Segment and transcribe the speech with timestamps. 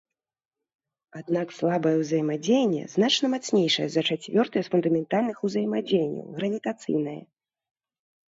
[1.19, 7.17] Аднак слабае ўзаемадзеянне значна мацнейшае за чацвёртае з фундаментальных узаемадзеянняў, гравітацыйнае.